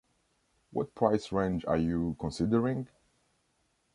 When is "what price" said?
0.71-1.31